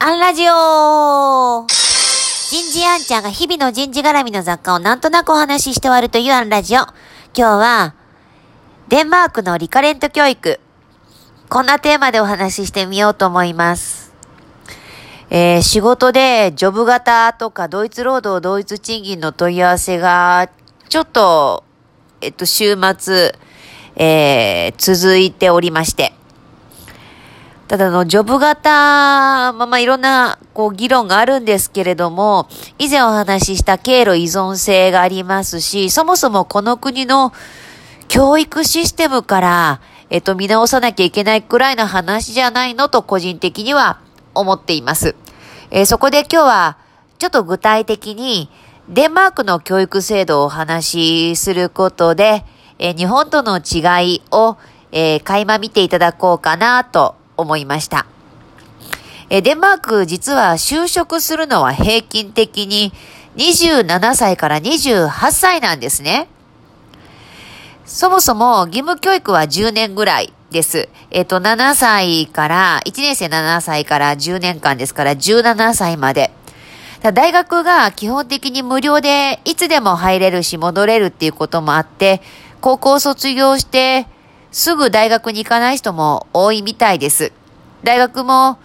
[0.00, 6.82] アンラジオ人事アンちゃんが日々の人事絡みの雑貨をなんとなくお話しして終わるというアンラジオ。
[6.82, 6.94] 今
[7.34, 7.94] 日は、
[8.88, 10.60] デンマークのリカレント教育。
[11.48, 14.14] こんなテーマでお話ししてみようと思います。
[15.30, 20.48] えー、仕事でジョブ型とか同一労働同一賃金の問い合わせが、
[20.88, 21.64] ちょっと、
[22.20, 23.34] えっと、週末、
[23.96, 26.17] えー、続いておりまして。
[27.68, 32.48] ただの、ジョブ型、まあまあいろんな、こう、議論があるんですけれども、
[32.78, 37.30] 以前お話しした経路依存性がありますし、そもそもこの国の
[38.08, 44.00] 教育システムから、えっと、見直さなきゃいけないくらいの話じゃないのと個人的には
[44.32, 45.14] 思っています。
[45.70, 46.78] えー、そこで今日は、
[47.18, 48.50] ちょっと具体的に、
[48.88, 52.46] デンマークの教育制度をお話しすることで、
[52.78, 54.56] えー、日本との違いを、
[54.90, 58.04] えー、垣間見ていただこうかなと思いました。
[59.30, 62.92] えデンマーク実は就職するのは平均的に
[63.36, 66.28] 27歳から28歳なんですね。
[67.86, 70.88] そもそも義務教育は10年ぐらいです。
[71.10, 76.30] えっ、と、7歳から、1年生7歳から10年間ですから17歳まで。
[77.14, 82.20] 大学が基本的に無料でいつでも入れるし戻れるっていうこともあって、
[82.60, 84.06] 高校卒業して
[84.50, 87.32] すぐ大学に行かない人も多いみたいです。
[87.84, 88.58] 大学も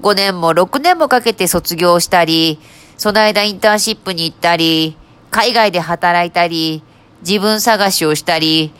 [0.00, 2.58] 5年も6年もかけて卒業したり、
[2.96, 4.96] その間インターンシップに行ったり、
[5.30, 6.82] 海外で働いたり、
[7.26, 8.72] 自分探しをしたり、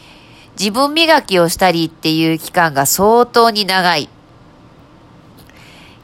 [0.58, 4.08] 自分磨きをしたりっていう期間が相当に長い。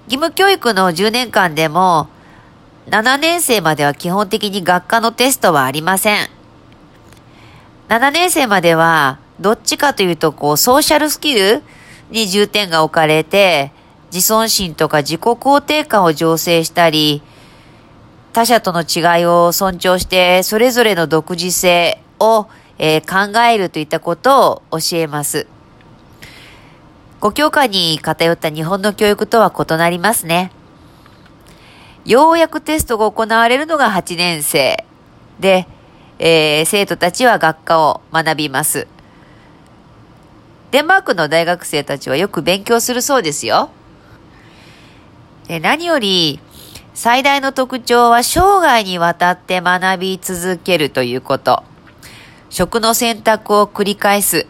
[0.07, 2.09] 義務教育の10年間でも、
[2.87, 6.29] 7年生までは基本的に学科のテストはありません。
[7.89, 11.63] 7年生までは、どっちかというと、こう、ソーシャルスキル
[12.11, 13.73] に重点が置かれて、
[14.13, 17.23] 自尊心とか自己肯定感を醸成したり、
[18.33, 22.47] 他者との違いを尊重して、それぞれの独自性を、
[22.79, 25.47] えー、考えるといったことを教えます。
[27.21, 30.53] 5教科に偏った日本の教育とは異なりますね。
[32.05, 34.85] ようやくテストが行われるのが8年生
[35.41, 35.67] で、
[36.19, 38.87] えー、生徒たちは学科を学びます。
[40.71, 43.71] デンマークの大学生たちはよく勉強するそうですよ。
[45.47, 46.41] で何より、
[46.93, 51.63] 最大の特徴は生涯にわたって学び続けるということ。
[52.51, 54.47] 職の選択を繰り返す。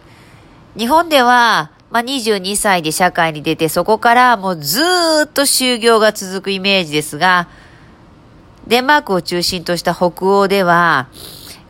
[0.77, 7.49] 日本では、まあ、22歳で社会に出て、そこからもうずーっと就業が続くイメージですが、
[8.67, 11.09] デンマークを中心とした北欧では、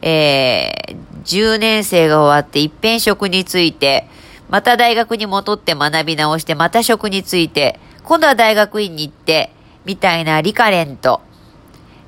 [0.00, 4.08] えー、10年生が終わって一遍職について、
[4.48, 9.52] また大学に戻って学び直して、また職について、今度は大学院に行って、
[9.84, 11.20] みたいなリカレント、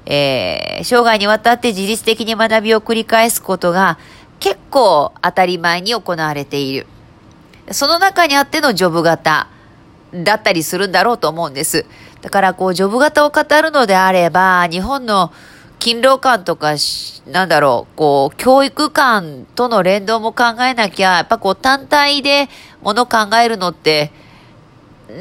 [0.06, 3.98] えー、生涯にわたって自律的に学びを繰り返すことが
[4.38, 6.86] 結構当たり前に行われている。
[7.70, 9.48] その中にあってのジョブ型
[10.12, 11.86] だったりするんだろうと思うんです。
[12.22, 15.32] だからこう、ジョブ型を語るのであれば、日本の
[15.80, 16.74] 勤労感とか、
[17.26, 22.48] なんだろう、こう、教育観との連動も考えなきゃ、やっぱこう、単体で
[22.82, 24.12] もの考えるのって、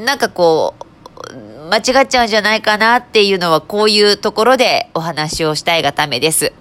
[0.06, 6.54] なんかこう、間違っちゃうんじゃないかなっていうのは、こういうところでお話をしたいがためです。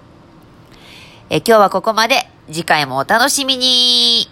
[1.29, 2.27] え今日はここまで。
[2.51, 4.27] 次回もお楽しみに